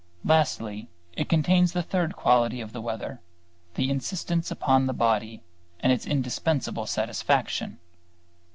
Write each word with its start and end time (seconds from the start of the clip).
Lastly, 0.25 0.89
it 1.13 1.29
contains 1.29 1.73
the 1.73 1.83
third 1.83 2.15
quality 2.15 2.59
of 2.59 2.73
the 2.73 2.81
weather, 2.81 3.19
the 3.75 3.91
insistence 3.91 4.49
upon 4.49 4.87
the 4.87 4.93
body 4.95 5.43
and 5.79 5.91
its 5.93 6.07
indispensable 6.07 6.87
satisfaction. 6.87 7.77